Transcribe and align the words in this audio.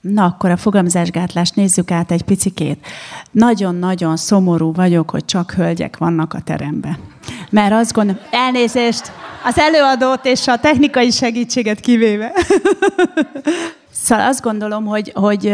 Na, 0.00 0.24
akkor 0.24 0.50
a 0.50 0.56
fogamzásgátlást 0.56 1.54
nézzük 1.54 1.90
át 1.90 2.10
egy 2.10 2.22
picikét. 2.22 2.86
Nagyon-nagyon 3.30 4.16
szomorú 4.16 4.72
vagyok, 4.72 5.10
hogy 5.10 5.24
csak 5.24 5.52
hölgyek 5.52 5.96
vannak 5.96 6.34
a 6.34 6.40
teremben. 6.40 6.96
Mert 7.50 7.72
azt 7.72 7.92
gondolom, 7.92 8.22
elnézést, 8.30 9.12
az 9.44 9.58
előadót 9.58 10.26
és 10.26 10.46
a 10.46 10.58
technikai 10.58 11.10
segítséget 11.10 11.80
kivéve. 11.80 12.32
Szóval 14.02 14.26
azt 14.26 14.42
gondolom, 14.42 14.84
hogy, 14.84 15.12
hogy 15.14 15.46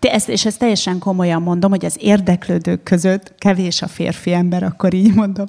ezt, 0.00 0.28
és 0.28 0.44
ezt 0.44 0.58
teljesen 0.58 0.98
komolyan 0.98 1.42
mondom, 1.42 1.70
hogy 1.70 1.84
az 1.84 1.96
érdeklődők 2.00 2.82
között 2.82 3.34
kevés 3.38 3.82
a 3.82 3.86
férfi 3.86 4.32
ember, 4.32 4.62
akkor 4.62 4.94
így 4.94 5.14
mondom. 5.14 5.46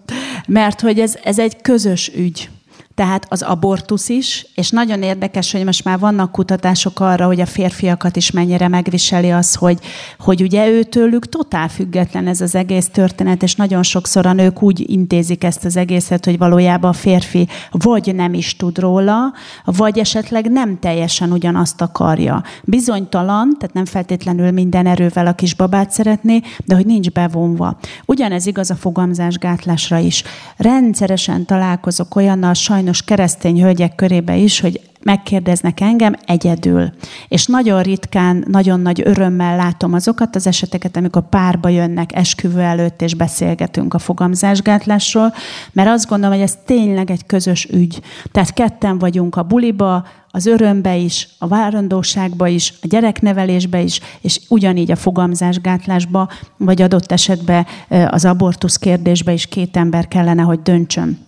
Mert 0.47 0.81
hogy 0.81 0.99
ez, 0.99 1.17
ez 1.23 1.39
egy 1.39 1.61
közös 1.61 2.11
ügy 2.15 2.49
tehát 2.97 3.25
az 3.29 3.41
abortusz 3.41 4.09
is, 4.09 4.45
és 4.55 4.69
nagyon 4.69 5.01
érdekes, 5.01 5.51
hogy 5.51 5.63
most 5.63 5.83
már 5.83 5.99
vannak 5.99 6.31
kutatások 6.31 6.99
arra, 6.99 7.25
hogy 7.25 7.39
a 7.39 7.45
férfiakat 7.45 8.15
is 8.15 8.31
mennyire 8.31 8.67
megviseli 8.67 9.31
az, 9.31 9.55
hogy, 9.55 9.79
hogy 10.19 10.41
ugye 10.41 10.69
őtőlük 10.69 11.29
totál 11.29 11.67
független 11.67 12.27
ez 12.27 12.41
az 12.41 12.55
egész 12.55 12.89
történet, 12.89 13.43
és 13.43 13.55
nagyon 13.55 13.83
sokszor 13.83 14.25
a 14.25 14.33
nők 14.33 14.61
úgy 14.61 14.89
intézik 14.89 15.43
ezt 15.43 15.65
az 15.65 15.77
egészet, 15.77 16.25
hogy 16.25 16.37
valójában 16.37 16.89
a 16.89 16.93
férfi 16.93 17.47
vagy 17.71 18.15
nem 18.15 18.33
is 18.33 18.55
tud 18.55 18.79
róla, 18.79 19.33
vagy 19.65 19.99
esetleg 19.99 20.51
nem 20.51 20.79
teljesen 20.79 21.31
ugyanazt 21.31 21.81
akarja. 21.81 22.43
Bizonytalan, 22.63 23.55
tehát 23.59 23.75
nem 23.75 23.85
feltétlenül 23.85 24.51
minden 24.51 24.85
erővel 24.85 25.27
a 25.27 25.33
kisbabát 25.33 25.91
szeretné, 25.91 26.41
de 26.65 26.75
hogy 26.75 26.85
nincs 26.85 27.11
bevonva. 27.11 27.77
Ugyanez 28.05 28.45
igaz 28.45 28.69
a 28.69 28.75
fogamzásgátlásra 28.75 29.97
is. 29.97 30.23
Rendszeresen 30.57 31.45
találkozok 31.45 32.15
olyannal, 32.15 32.53
sajnos 32.53 32.85
sajnos 32.87 33.05
keresztény 33.05 33.61
hölgyek 33.61 33.95
körébe 33.95 34.35
is, 34.35 34.59
hogy 34.59 34.81
megkérdeznek 35.03 35.79
engem 35.79 36.15
egyedül. 36.25 36.89
És 37.27 37.45
nagyon 37.45 37.81
ritkán, 37.81 38.45
nagyon 38.47 38.79
nagy 38.79 39.01
örömmel 39.05 39.55
látom 39.55 39.93
azokat 39.93 40.35
az 40.35 40.47
eseteket, 40.47 40.97
amikor 40.97 41.29
párba 41.29 41.69
jönnek 41.69 42.15
esküvő 42.15 42.59
előtt, 42.59 43.01
és 43.01 43.13
beszélgetünk 43.13 43.93
a 43.93 43.99
fogamzásgátlásról, 43.99 45.33
mert 45.71 45.89
azt 45.89 46.07
gondolom, 46.07 46.35
hogy 46.35 46.43
ez 46.43 46.57
tényleg 46.65 47.11
egy 47.11 47.25
közös 47.25 47.65
ügy. 47.65 48.01
Tehát 48.31 48.53
ketten 48.53 48.97
vagyunk 48.97 49.35
a 49.35 49.43
buliba, 49.43 50.05
az 50.31 50.45
örömbe 50.45 50.95
is, 50.95 51.27
a 51.37 51.47
várandóságba 51.47 52.47
is, 52.47 52.73
a 52.81 52.87
gyereknevelésbe 52.87 53.81
is, 53.81 53.99
és 54.21 54.41
ugyanígy 54.49 54.91
a 54.91 54.95
fogamzásgátlásba, 54.95 56.29
vagy 56.57 56.81
adott 56.81 57.11
esetben 57.11 57.65
az 58.07 58.25
abortusz 58.25 58.77
kérdésbe 58.77 59.33
is 59.33 59.45
két 59.45 59.77
ember 59.77 60.07
kellene, 60.07 60.41
hogy 60.41 60.61
döntsön. 60.61 61.26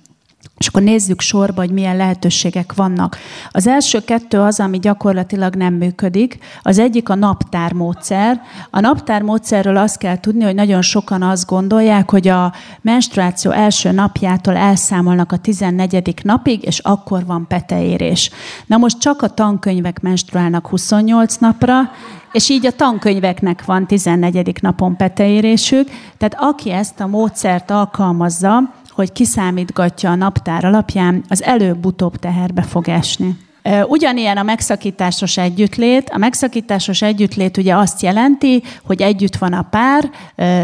És 0.60 0.68
akkor 0.68 0.82
nézzük 0.82 1.22
sorba, 1.22 1.62
hogy 1.62 1.72
milyen 1.72 1.98
lehetőségek 1.98 2.74
vannak. 2.74 3.18
Az 3.52 3.68
első 3.68 4.00
kettő 4.00 4.40
az, 4.40 4.60
ami 4.60 4.80
gyakorlatilag 4.80 5.56
nem 5.56 5.74
működik. 5.74 6.38
Az 6.62 6.80
egyik 6.80 7.10
a 7.10 7.16
naptármódszer. 7.16 8.42
A 8.70 8.80
naptármódszerről 8.80 9.78
azt 9.78 9.98
kell 9.98 10.20
tudni, 10.20 10.44
hogy 10.44 10.56
nagyon 10.56 10.82
sokan 10.82 11.22
azt 11.22 11.46
gondolják, 11.46 12.12
hogy 12.12 12.28
a 12.28 12.54
menstruáció 12.82 13.52
első 13.52 13.92
napjától 13.92 14.56
elszámolnak 14.56 15.32
a 15.32 15.38
14. 15.38 16.14
napig, 16.24 16.64
és 16.64 16.80
akkor 16.80 17.26
van 17.26 17.48
peteérés. 17.48 18.32
Na 18.66 18.78
most 18.78 19.00
csak 19.00 19.22
a 19.22 19.28
tankönyvek 19.28 20.02
menstruálnak 20.02 20.68
28 20.68 21.36
napra, 21.36 21.92
és 22.32 22.50
így 22.50 22.66
a 22.66 22.72
tankönyveknek 22.72 23.66
van 23.66 23.88
14. 23.88 24.62
napon 24.62 24.96
peteérésük. 24.96 25.90
Tehát 26.18 26.36
aki 26.38 26.72
ezt 26.72 27.00
a 27.00 27.08
módszert 27.08 27.72
alkalmazza, 27.72 28.74
hogy 29.00 29.12
kiszámítgatja 29.12 30.12
a 30.12 30.16
naptár 30.16 30.66
alapján, 30.66 31.24
az 31.30 31.44
előbb-utóbb 31.44 32.16
teherbe 32.16 32.62
fog 32.62 32.88
esni. 32.88 33.38
Ugyanilyen 33.88 34.38
a 34.38 34.44
megszakításos 34.44 35.38
együttlét. 35.38 36.10
A 36.10 36.18
megszakításos 36.18 37.02
együttlét 37.02 37.58
ugye 37.58 37.76
azt 37.76 38.02
jelenti, 38.02 38.64
hogy 38.84 39.02
együtt 39.02 39.36
van 39.36 39.54
a 39.54 39.68
pár 39.70 40.10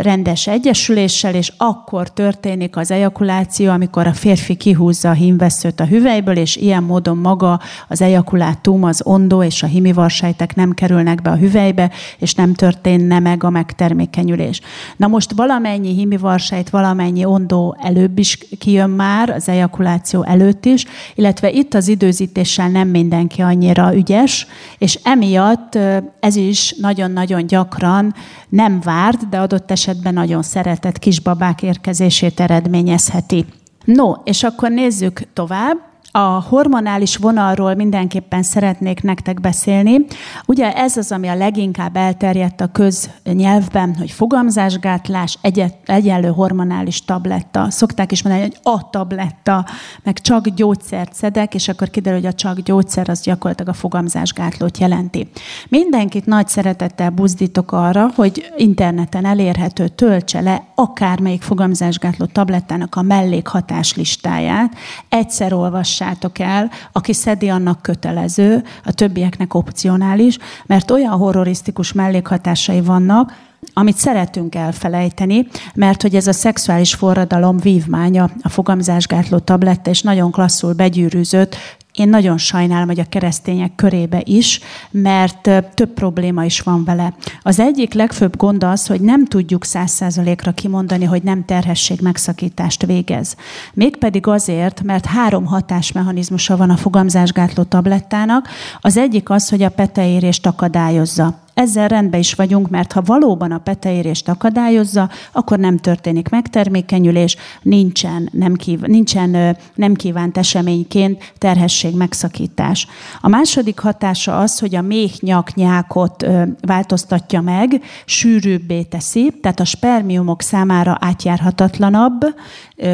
rendes 0.01 0.47
egyesüléssel, 0.47 1.33
és 1.35 1.53
akkor 1.57 2.13
történik 2.13 2.77
az 2.77 2.91
ejakuláció, 2.91 3.71
amikor 3.71 4.07
a 4.07 4.13
férfi 4.13 4.55
kihúzza 4.55 5.09
a 5.09 5.13
hímveszőt 5.13 5.79
a 5.79 5.85
hüvelyből, 5.85 6.37
és 6.37 6.55
ilyen 6.55 6.83
módon 6.83 7.17
maga 7.17 7.59
az 7.87 8.01
ejakulátum, 8.01 8.83
az 8.83 9.01
ondó 9.03 9.43
és 9.43 9.63
a 9.63 9.67
himivarsejtek 9.67 10.55
nem 10.55 10.73
kerülnek 10.73 11.21
be 11.21 11.29
a 11.29 11.35
hüvelybe, 11.35 11.91
és 12.17 12.33
nem 12.33 12.53
történne 12.53 13.19
meg 13.19 13.43
a 13.43 13.49
megtermékenyülés. 13.49 14.61
Na 14.97 15.07
most 15.07 15.31
valamennyi 15.35 15.93
himivarsejt, 15.93 16.69
valamennyi 16.69 17.25
ondó 17.25 17.77
előbb 17.81 18.19
is 18.19 18.37
kijön 18.59 18.89
már, 18.89 19.29
az 19.29 19.49
ejakuláció 19.49 20.23
előtt 20.23 20.65
is, 20.65 20.85
illetve 21.15 21.51
itt 21.51 21.73
az 21.73 21.87
időzítéssel 21.87 22.69
nem 22.69 22.93
mindenki 22.95 23.41
annyira 23.41 23.95
ügyes, 23.95 24.47
és 24.77 24.99
emiatt 25.03 25.77
ez 26.19 26.35
is 26.35 26.75
nagyon-nagyon 26.81 27.47
gyakran 27.47 28.13
nem 28.49 28.79
várt, 28.83 29.29
de 29.29 29.37
adott 29.39 29.71
esetben 29.71 30.13
nagyon 30.13 30.41
szeretett 30.41 30.99
kisbabák 30.99 31.61
érkezését 31.61 32.39
eredményezheti. 32.39 33.45
No, 33.85 34.11
és 34.23 34.43
akkor 34.43 34.69
nézzük 34.69 35.21
tovább. 35.33 35.77
A 36.11 36.41
hormonális 36.41 37.15
vonalról 37.15 37.73
mindenképpen 37.73 38.43
szeretnék 38.43 39.01
nektek 39.01 39.41
beszélni. 39.41 40.05
Ugye 40.45 40.73
ez 40.75 40.97
az, 40.97 41.11
ami 41.11 41.27
a 41.27 41.35
leginkább 41.35 41.95
elterjedt 41.95 42.61
a 42.61 42.67
köznyelvben, 42.67 43.95
hogy 43.95 44.11
fogamzásgátlás, 44.11 45.37
egyet, 45.41 45.75
egyenlő 45.85 46.27
hormonális 46.27 47.05
tabletta. 47.05 47.69
Szokták 47.69 48.11
is 48.11 48.23
mondani, 48.23 48.47
hogy 48.47 48.73
a 48.73 48.89
tabletta, 48.89 49.65
meg 50.03 50.21
csak 50.21 50.47
gyógyszert 50.47 51.13
szedek, 51.13 51.53
és 51.53 51.67
akkor 51.67 51.89
kiderül, 51.89 52.19
hogy 52.19 52.27
a 52.27 52.33
csak 52.33 52.59
gyógyszer 52.59 53.09
az 53.09 53.21
gyakorlatilag 53.21 53.73
a 53.75 53.77
fogamzásgátlót 53.77 54.77
jelenti. 54.77 55.29
Mindenkit 55.69 56.25
nagy 56.25 56.47
szeretettel 56.47 57.09
buzdítok 57.09 57.71
arra, 57.71 58.09
hogy 58.15 58.53
interneten 58.57 59.25
elérhető 59.25 59.87
töltse 59.87 60.41
le 60.41 60.63
akármelyik 60.75 61.41
fogamzásgátló 61.41 62.25
tablettának 62.25 62.95
a 62.95 63.01
mellékhatás 63.01 63.95
listáját. 63.95 64.75
Egyszer 65.09 65.53
olvassák 65.53 65.94
olvassátok 66.01 66.39
el, 66.39 66.71
aki 66.91 67.13
szedi, 67.13 67.49
annak 67.49 67.81
kötelező, 67.81 68.63
a 68.85 68.91
többieknek 68.91 69.53
opcionális, 69.53 70.37
mert 70.65 70.91
olyan 70.91 71.11
horrorisztikus 71.17 71.93
mellékhatásai 71.93 72.81
vannak, 72.81 73.33
amit 73.73 73.97
szeretünk 73.97 74.55
elfelejteni, 74.55 75.47
mert 75.73 76.01
hogy 76.01 76.15
ez 76.15 76.27
a 76.27 76.33
szexuális 76.33 76.93
forradalom 76.93 77.57
vívmánya, 77.57 78.29
a 78.41 78.49
fogamzásgátló 78.49 79.37
tabletta, 79.37 79.89
és 79.89 80.01
nagyon 80.01 80.31
klasszul 80.31 80.73
begyűrűzött, 80.73 81.55
én 81.95 82.09
nagyon 82.09 82.37
sajnálom, 82.37 82.87
hogy 82.87 82.99
a 82.99 83.09
keresztények 83.09 83.75
körébe 83.75 84.21
is, 84.23 84.59
mert 84.91 85.49
több 85.73 85.93
probléma 85.93 86.45
is 86.45 86.59
van 86.61 86.83
vele. 86.83 87.13
Az 87.41 87.59
egyik 87.59 87.93
legfőbb 87.93 88.37
gond 88.37 88.63
az, 88.63 88.87
hogy 88.87 89.01
nem 89.01 89.25
tudjuk 89.25 89.65
száz 89.65 89.91
százalékra 89.91 90.51
kimondani, 90.51 91.05
hogy 91.05 91.23
nem 91.23 91.45
terhesség 91.45 91.99
megszakítást 92.01 92.85
végez. 92.85 93.35
Mégpedig 93.73 94.27
azért, 94.27 94.83
mert 94.83 95.05
három 95.05 95.45
hatásmechanizmusa 95.45 96.57
van 96.57 96.69
a 96.69 96.77
fogamzásgátló 96.77 97.63
tablettának. 97.63 98.47
Az 98.81 98.97
egyik 98.97 99.29
az, 99.29 99.49
hogy 99.49 99.61
a 99.63 99.69
peteérést 99.69 100.45
akadályozza. 100.45 101.43
Ezzel 101.55 101.87
rendben 101.87 102.19
is 102.19 102.33
vagyunk, 102.33 102.69
mert 102.69 102.91
ha 102.91 103.01
valóban 103.01 103.51
a 103.51 103.57
peteérést 103.57 104.29
akadályozza, 104.29 105.09
akkor 105.31 105.59
nem 105.59 105.77
történik 105.77 106.29
megtermékenyülés, 106.29 107.35
nincsen 107.61 108.29
nem, 108.31 108.53
kív, 108.53 108.79
nincsen 108.81 109.57
nem 109.75 109.93
kívánt 109.93 110.37
eseményként 110.37 111.33
terhesség 111.37 111.95
megszakítás. 111.95 112.87
A 113.21 113.27
második 113.27 113.79
hatása 113.79 114.39
az, 114.39 114.59
hogy 114.59 114.75
a 114.75 114.81
méhnyak-nyákot 114.81 116.25
változtatja 116.61 117.41
meg, 117.41 117.81
sűrűbbé 118.05 118.81
teszi, 118.81 119.33
tehát 119.41 119.59
a 119.59 119.65
spermiumok 119.65 120.41
számára 120.41 120.97
átjárhatatlanabb, 120.99 122.35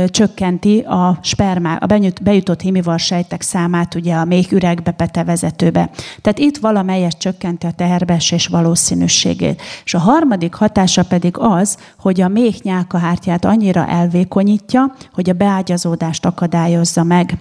csökkenti 0.07 0.79
a 0.79 1.19
spermá, 1.21 1.75
a 1.75 2.11
bejutott 2.21 2.61
himivarsejtek 2.61 3.41
számát 3.41 3.95
ugye 3.95 4.16
a 4.16 4.25
méh 4.25 4.51
üregbe, 4.51 4.91
petevezetőbe. 4.91 5.89
Tehát 6.21 6.39
itt 6.39 6.57
valamelyest 6.57 7.17
csökkenti 7.17 7.66
a 7.66 7.71
teherbeesés 7.71 8.50
valószínűségét. 8.51 9.62
És 9.83 9.94
a 9.94 10.00
harmadik 10.00 10.53
hatása 10.53 11.03
pedig 11.03 11.38
az, 11.38 11.77
hogy 12.00 12.21
a 12.21 12.27
méh 12.27 12.56
nyálkahártyát 12.62 13.45
annyira 13.45 13.88
elvékonyítja, 13.88 14.95
hogy 15.13 15.30
a 15.30 15.33
beágyazódást 15.33 16.25
akadályozza 16.25 17.03
meg. 17.03 17.38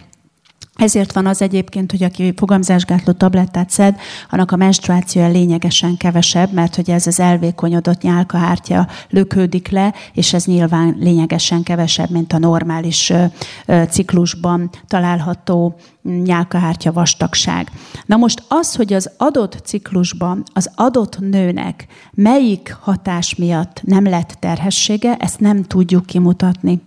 Ezért 0.75 1.13
van 1.13 1.27
az 1.27 1.43
egyébként, 1.43 1.91
hogy 1.91 2.03
aki 2.03 2.33
fogamzásgátló 2.37 3.13
tablettát 3.13 3.71
szed, 3.71 3.97
annak 4.31 4.53
a 4.53 4.57
menstruációja 4.57 5.29
lényegesen 5.29 5.97
kevesebb, 5.97 6.53
mert 6.53 6.75
hogy 6.77 6.91
ez 6.91 7.07
az 7.07 7.21
elvékonyodott 7.21 8.03
nyálkahártya 8.03 8.89
lökődik 9.09 9.69
le, 9.69 9.95
és 10.13 10.33
ez 10.33 10.45
nyilván 10.45 10.97
lényegesen 10.99 11.63
kevesebb, 11.63 12.11
mint 12.11 12.33
a 12.33 12.39
normális 12.39 13.13
ciklusban 13.89 14.71
található 14.87 15.75
nyálkahártya 16.03 16.93
vastagság. 16.93 17.71
Na 18.07 18.17
most 18.17 18.43
az, 18.49 18.75
hogy 18.75 18.93
az 18.93 19.11
adott 19.17 19.61
ciklusban 19.65 20.43
az 20.53 20.71
adott 20.75 21.19
nőnek 21.19 21.87
melyik 22.23 22.77
hatás 22.81 23.35
miatt 23.35 23.81
nem 23.85 24.05
lett 24.05 24.37
terhessége, 24.39 25.17
ezt 25.17 25.41
nem 25.41 25.63
tudjuk 25.63 26.07
kimutatni. 26.07 26.83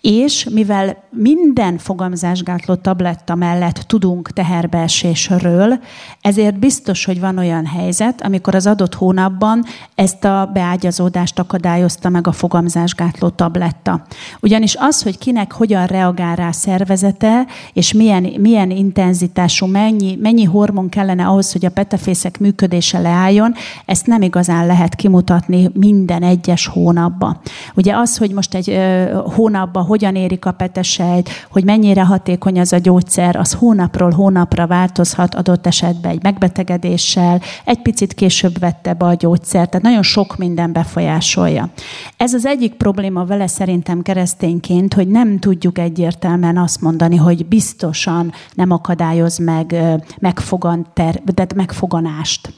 És 0.00 0.48
mivel 0.50 1.04
minden 1.10 1.78
fogamzásgátló 1.78 2.74
tabletta 2.74 3.34
mellett 3.34 3.74
tudunk 3.74 4.30
teherbeesésről, 4.30 5.78
ezért 6.20 6.58
biztos, 6.58 7.04
hogy 7.04 7.20
van 7.20 7.38
olyan 7.38 7.66
helyzet, 7.66 8.22
amikor 8.22 8.54
az 8.54 8.66
adott 8.66 8.94
hónapban 8.94 9.64
ezt 9.94 10.24
a 10.24 10.50
beágyazódást 10.52 11.38
akadályozta 11.38 12.08
meg 12.08 12.26
a 12.26 12.32
fogamzásgátló 12.32 13.28
tabletta. 13.28 14.04
Ugyanis 14.40 14.74
az, 14.78 15.02
hogy 15.02 15.18
kinek 15.18 15.52
hogyan 15.52 15.86
reagál 15.86 16.36
rá 16.36 16.50
szervezete, 16.50 17.46
és 17.72 17.92
milyen, 17.92 18.22
milyen 18.22 18.61
intenzitású, 18.70 19.66
mennyi, 19.66 20.18
mennyi 20.20 20.44
hormon 20.44 20.88
kellene 20.88 21.26
ahhoz, 21.26 21.52
hogy 21.52 21.64
a 21.64 21.70
petefészek 21.70 22.38
működése 22.38 22.98
leálljon, 22.98 23.54
ezt 23.84 24.06
nem 24.06 24.22
igazán 24.22 24.66
lehet 24.66 24.94
kimutatni 24.94 25.70
minden 25.74 26.22
egyes 26.22 26.66
hónapban. 26.66 27.40
Ugye 27.74 27.96
az, 27.96 28.16
hogy 28.16 28.30
most 28.30 28.54
egy 28.54 28.78
hónapban 29.24 29.84
hogyan 29.84 30.14
érik 30.14 30.44
a 30.44 30.52
petesejt, 30.52 31.30
hogy 31.50 31.64
mennyire 31.64 32.04
hatékony 32.04 32.60
az 32.60 32.72
a 32.72 32.78
gyógyszer, 32.78 33.36
az 33.36 33.52
hónapról 33.52 34.10
hónapra 34.10 34.66
változhat 34.66 35.34
adott 35.34 35.66
esetben 35.66 36.10
egy 36.10 36.22
megbetegedéssel, 36.22 37.40
egy 37.64 37.82
picit 37.82 38.14
később 38.14 38.58
vette 38.58 38.94
be 38.94 39.04
a 39.04 39.14
gyógyszert, 39.14 39.70
tehát 39.70 39.86
nagyon 39.86 40.02
sok 40.02 40.36
minden 40.36 40.72
befolyásolja. 40.72 41.68
Ez 42.16 42.34
az 42.34 42.46
egyik 42.46 42.74
probléma 42.74 43.24
vele 43.24 43.46
szerintem 43.46 44.02
keresztényként, 44.02 44.94
hogy 44.94 45.08
nem 45.08 45.38
tudjuk 45.38 45.78
egyértelműen 45.78 46.58
azt 46.58 46.80
mondani, 46.80 47.16
hogy 47.16 47.46
biztosan 47.46 48.32
nem 48.54 48.70
akadályoz 48.70 49.38
meg 49.38 49.76
megfogan 50.18 50.86
ter, 50.92 51.22
de 51.24 51.46
megfoganást. 51.54 52.52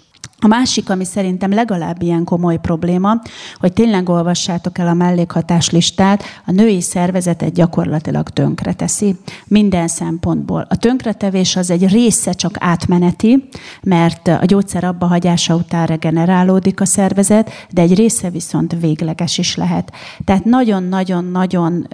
A 0.44 0.46
másik, 0.46 0.90
ami 0.90 1.04
szerintem 1.04 1.52
legalább 1.52 2.02
ilyen 2.02 2.24
komoly 2.24 2.58
probléma, 2.58 3.20
hogy 3.58 3.72
tényleg 3.72 4.08
olvassátok 4.08 4.78
el 4.78 4.88
a 4.88 4.94
mellékhatás 4.94 5.70
listát, 5.70 6.22
a 6.46 6.52
női 6.52 6.80
szervezetet 6.80 7.52
gyakorlatilag 7.52 8.28
tönkreteszi 8.28 9.16
minden 9.46 9.88
szempontból. 9.88 10.66
A 10.68 10.76
tönkretevés 10.76 11.56
az 11.56 11.70
egy 11.70 11.88
része 11.88 12.32
csak 12.32 12.56
átmeneti, 12.58 13.48
mert 13.82 14.28
a 14.28 14.44
gyógyszer 14.44 14.84
abba 14.84 15.06
hagyása 15.06 15.54
után 15.54 15.86
regenerálódik 15.86 16.80
a 16.80 16.84
szervezet, 16.84 17.50
de 17.70 17.82
egy 17.82 17.94
része 17.94 18.30
viszont 18.30 18.76
végleges 18.80 19.38
is 19.38 19.56
lehet. 19.56 19.92
Tehát 20.24 20.44
nagyon-nagyon-nagyon 20.44 21.88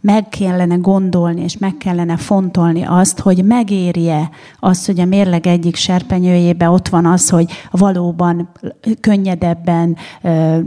meg 0.00 0.28
kellene 0.28 0.74
gondolni, 0.74 1.42
és 1.42 1.58
meg 1.58 1.76
kellene 1.76 2.16
fontolni 2.16 2.82
azt, 2.82 3.20
hogy 3.20 3.44
megérje 3.44 4.30
azt, 4.60 4.86
hogy 4.86 5.00
a 5.00 5.04
mérleg 5.04 5.46
egyik 5.46 5.76
serpenyőjébe 5.76 6.68
ott 6.70 6.88
van 6.88 7.06
az, 7.06 7.28
hogy 7.28 7.50
valóban 7.78 8.48
könnyedebben, 9.00 9.96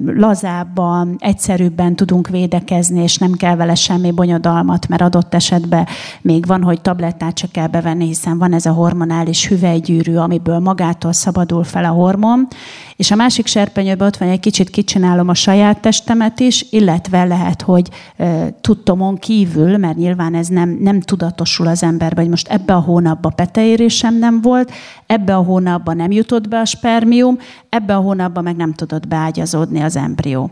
lazábban, 0.05 1.15
egyszerűbben 1.19 1.95
tudunk 1.95 2.27
védekezni, 2.27 3.01
és 3.01 3.17
nem 3.17 3.31
kell 3.31 3.55
vele 3.55 3.75
semmi 3.75 4.11
bonyodalmat, 4.11 4.87
mert 4.87 5.01
adott 5.01 5.33
esetben 5.33 5.87
még 6.21 6.45
van, 6.45 6.63
hogy 6.63 6.81
tablettát 6.81 7.37
se 7.37 7.47
kell 7.51 7.67
bevenni, 7.67 8.05
hiszen 8.05 8.37
van 8.37 8.53
ez 8.53 8.65
a 8.65 8.71
hormonális 8.71 9.47
hüvelygyűrű, 9.47 10.15
amiből 10.15 10.59
magától 10.59 11.13
szabadul 11.13 11.63
fel 11.63 11.83
a 11.85 11.89
hormon, 11.89 12.47
és 12.95 13.11
a 13.11 13.15
másik 13.15 13.45
serpenyőben 13.45 14.07
ott 14.07 14.17
van, 14.17 14.29
egy 14.29 14.39
kicsit 14.39 14.69
kicsinálom 14.69 15.29
a 15.29 15.33
saját 15.33 15.79
testemet 15.79 16.39
is, 16.39 16.65
illetve 16.69 17.23
lehet, 17.23 17.61
hogy 17.61 17.89
e, 18.17 18.53
tudtomon 18.61 19.17
kívül, 19.17 19.77
mert 19.77 19.97
nyilván 19.97 20.35
ez 20.35 20.47
nem, 20.47 20.77
nem 20.79 20.99
tudatosul 20.99 21.67
az 21.67 21.83
emberbe, 21.83 22.21
hogy 22.21 22.29
most 22.29 22.47
ebbe 22.47 22.73
a 22.73 22.79
hónapban 22.79 23.35
peteérésem 23.35 24.17
nem 24.17 24.41
volt, 24.41 24.71
ebbe 25.05 25.35
a 25.35 25.41
hónapban 25.41 25.95
nem 25.95 26.11
jutott 26.11 26.47
be 26.47 26.59
a 26.59 26.65
spermium, 26.65 27.37
ebbe 27.69 27.95
a 27.95 27.99
hónapban 27.99 28.43
meg 28.43 28.55
nem 28.55 28.73
tudott 28.73 29.07
beágyazódni 29.07 29.81
az 29.81 29.95
embrió. 29.95 30.49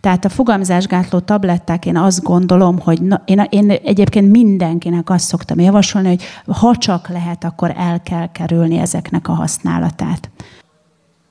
Tehát 0.00 0.24
a 0.24 0.28
fogamzásgátló 0.28 1.18
tabletták, 1.18 1.86
én 1.86 1.96
azt 1.96 2.22
gondolom, 2.22 2.78
hogy 2.78 3.02
na, 3.02 3.22
én, 3.24 3.46
én 3.50 3.70
egyébként 3.70 4.30
mindenkinek 4.30 5.10
azt 5.10 5.24
szoktam 5.24 5.60
javasolni, 5.60 6.08
hogy 6.08 6.22
ha 6.56 6.76
csak 6.76 7.08
lehet, 7.08 7.44
akkor 7.44 7.72
el 7.76 8.00
kell 8.02 8.32
kerülni 8.32 8.78
ezeknek 8.78 9.28
a 9.28 9.32
használatát. 9.32 10.30